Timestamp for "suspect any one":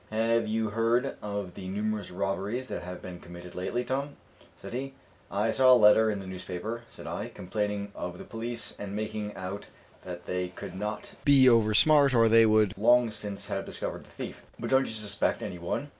14.93-15.89